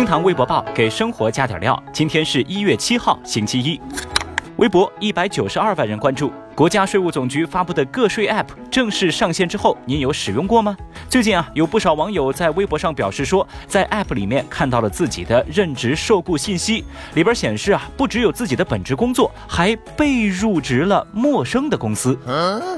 [0.00, 1.78] 厅堂微博报给生活加点料。
[1.92, 3.78] 今天是一月七号，星期一。
[4.56, 6.32] 微博一百九十二万人关注。
[6.54, 10.76] 国家税务总局发布的个税 App 正式上线之后，您有使用过吗？
[11.08, 22.18] 最近啊，有不少网友在微博上表示说，在 App 里面看到了自己的任职受雇信息，里边显示啊，不只有自己的本职工作，还被入职了陌生的公司。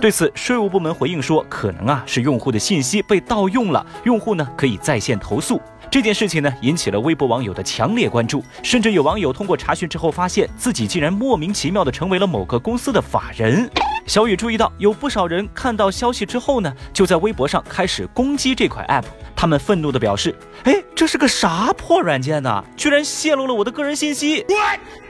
[0.00, 5.60] 对此，税务部门回应说，可能啊是用户的信息被盗用了，用户呢可以在线投诉。
[5.90, 13.61] 这件事情呢，引起了微博网友的强烈关注，甚至有网友通过查询之后，发现自己竟然莫名其妙的成为了某个公司的法人。
[14.06, 19.04] 小雨注意到，有不少人看到消息之后呢，就在微博上开始攻击这款 app。
[19.34, 20.34] 他们愤怒地表示
[20.64, 22.64] ：“哎，这是个啥破软件呢？
[22.76, 24.44] 居然泄露了我的个人信息！”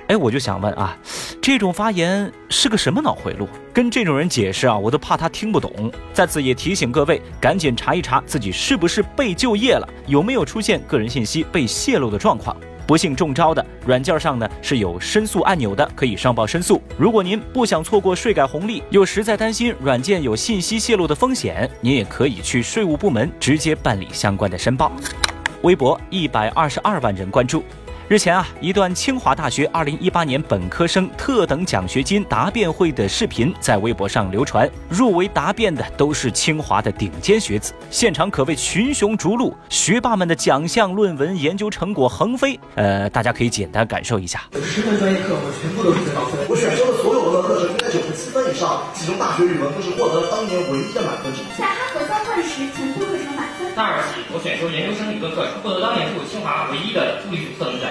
[0.09, 0.97] 哎，我就想问啊，
[1.41, 3.49] 这种发言是个什么脑回路？
[3.73, 5.93] 跟这种人解释啊，我都怕他听不懂。
[6.13, 12.57] 在此也提醒各位，赶紧查一查自己是不是被就业了，有没有出现个人信息被泄露的状况。
[12.93, 16.79] 不幸中招的软件上呢是有申诉按钮的，可以上报申诉。
[16.99, 24.93] 如果您不想错过税改红利，又实在担心软件有信息泄露的风险，您也可以去税务部门直接办理相关的申报。
[25.63, 27.65] 微博一百二十二万人关注。
[28.13, 34.71] 日前啊，一段清华大学二零一八年本科生特等奖学金答辩会的视频在微博上流传。
[34.91, 42.61] 入围答辩的都是清华的顶尖学子，现场可谓群雄逐鹿，学霸们的奖项、论文、研究成果横飞。
[42.75, 44.43] 呃，大家可以简单感受一下。
[44.63, 51.49] 十门专业课我全部都是最高分，我选修的所有文科课程应该九十七分以上，其中大学语文更是获得了当年唯一的满分成绩。
[51.57, 53.73] 在哈佛交换时，全部课程满分。
[53.73, 57.82] 大二起，我选修研究生理论课程，获得当年度清华唯一的物理组特等奖。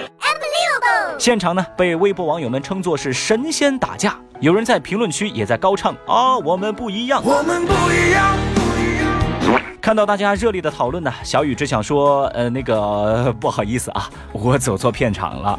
[1.22, 9.62] 现场呢，被微博网友们称作是神仙打架，有人在评论区也在高唱啊，我们不一样，我们不一样，不一样。
[9.80, 15.56] 看到大家热烈的讨论呢，小雨只想说，呃，那个不好意思啊，我走错片场了。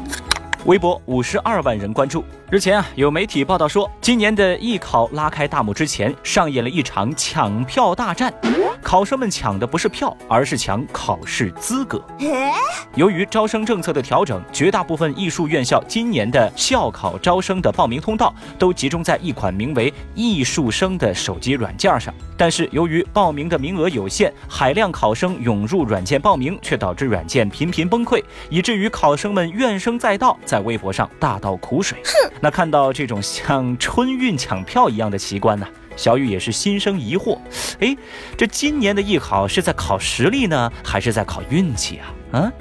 [0.66, 2.22] 微博五十二万人关注。
[2.50, 8.30] 日前啊，有媒体报道说，今年的艺考拉开大幕之前，上演了一场抢票大战。
[8.84, 12.00] 考生们抢的不是票，而是抢考试资格。
[12.94, 22.14] 由于招生政策的调整，绝大部分艺术院校今年的校考招生的报名通道都集中在一款名为“艺术生”的手机软件上。
[22.36, 31.98] 但是由于报名的名额有限，海量考生涌入软件报名，却导致软件频频崩溃，以至于考生们怨声载道，在微博上大倒苦水。
[32.04, 35.66] 哼， 那看到这种像春运抢票一样的奇观呢？
[35.96, 37.38] 小雨也是心生疑惑，
[37.80, 37.96] 哎，
[38.36, 41.98] 这今年的艺考是在考实力呢，还是在考运气
[42.32, 42.40] 啊？
[42.40, 42.52] 啊！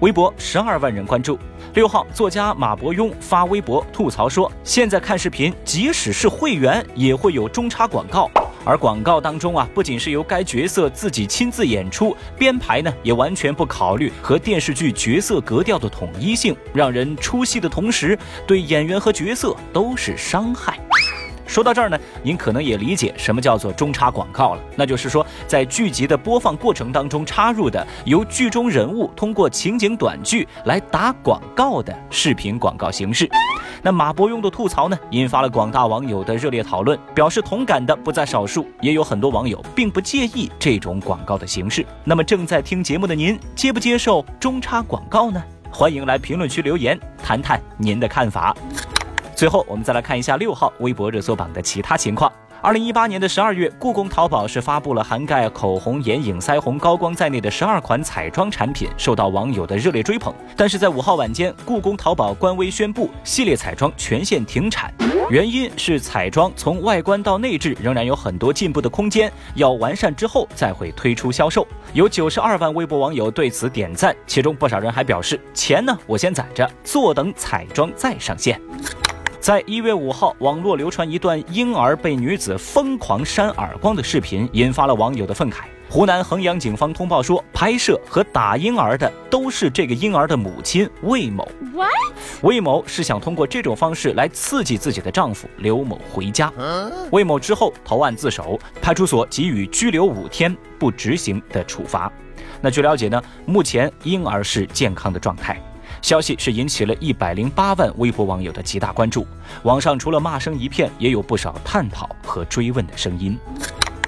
[0.00, 1.38] 微博十二万人关注。
[1.74, 8.30] 六号，作家马伯庸发微博吐槽说，现在看视频，即使是会员也会有中插广告，
[8.62, 20.78] 而广告当中啊，不仅是由该角色自己亲自演出，编排呢也完全不考虑和电视剧角色格调的统一性，让人出戏的同时，对演员和角色都是伤害。
[21.52, 33.28] 说到这儿呢，您可能也理解什么叫做中插广告了，那就是说在剧集的播放过程当中插入的由剧中人物通过情景短剧来打广告的视频广告形式。
[33.82, 41.84] 那马伯庸的吐槽呢，引发了广大网友的热烈讨论，表示同感的不在少数，也有很多网友并不介意这种广告的形式。
[42.02, 45.42] 那么正在听节目的您，接不接受中插广告呢？
[45.70, 48.56] 欢迎来评论区留言，谈谈您的看法。
[49.42, 52.32] 最后，我们再来看一下六号微博热搜榜的其他情况。
[52.60, 60.32] 二零一八年的十二月，故宫淘宝是发布了涵盖口红、眼影、腮红、高光在内的十二款彩妆产品，受到网友的热烈追捧。
[60.56, 64.94] 但是在五号晚间，故宫淘宝官微宣布系列彩妆全线停产，
[65.28, 71.66] 原因是彩妆从外观到内置仍然有很多进步的空间，要完善之后再会推出销售。
[71.94, 78.60] 有九十二万微博网友对此点赞，其中不少人还表示：钱呢，我先攒着，坐等彩妆再上线。
[79.42, 85.64] 在一月五号，网络流传一段婴儿被女子疯狂扇耳光的视频，引发了网友的愤慨。
[85.90, 91.46] 湖南衡阳警方通报说，拍摄和打婴儿的都是这个婴儿的母亲魏某。
[92.42, 96.48] 魏某是想通过这种方式来刺激自己的丈夫刘某回家。
[97.10, 102.08] 魏某之后投案自首，派出所给予拘留五天不执行的处罚。
[102.60, 105.60] 那据了解呢，目前婴儿是健康的状态。
[106.02, 109.26] 消息是引起了一百零八万微博网友的极大关注，
[109.62, 113.38] 网上除了骂声一片，也有不少探讨和追问的声音。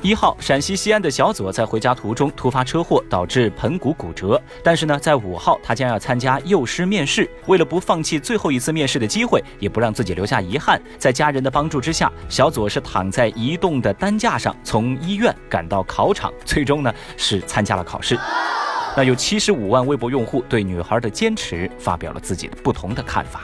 [0.03, 4.39] 一号，陕西西安的小左在回家途中突发车祸，导致盆骨骨折。
[4.63, 18.19] 但是呢，在五号他将要参加幼师面试，为了不放弃最后一次面试的机会，也不让自己留下遗憾，在家人的帮助之下，小左是躺在移动的担架上，从医院赶到考场，最终呢是参加了考试。
[18.97, 23.43] 那有七十五万微博用户对女孩的坚持发表了自己的不同的看法。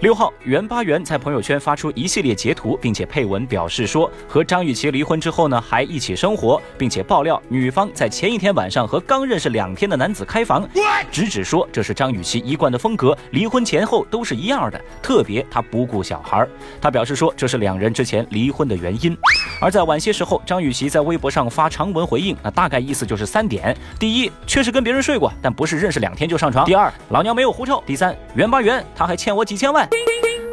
[0.00, 10.68] 六号，袁巴元在朋友圈发出一系列截图，并且配文表示说，和张雨绮离婚之后呢，还一起生活，并且爆料女方在前一天晚上和刚认识两天的男子开房，
[11.10, 16.46] 直指说这是张雨绮一贯的风格，离婚前后都是一样的，特别她不顾小孩。
[16.80, 19.16] 他表示说这是两人之前离婚的原因。
[19.60, 29.88] 而在晚些时候，张雨绮在微博上发长文回应，那大概意思就是三点：第一，确实跟别人睡过，但不是认识两天就上床；第二，老娘没有狐臭；第三，袁八元他还欠我几千万。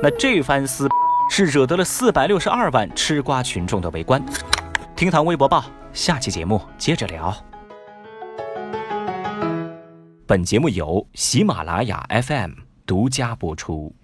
[0.01, 0.88] 那这番撕
[1.30, 4.24] 是惹得了四百六十二万吃瓜群众的围观。
[4.95, 5.63] 听堂微博报，
[5.94, 7.36] 下期节目接着聊。
[10.25, 12.51] 本节目由喜马拉雅 FM
[12.86, 14.00] 独家播出。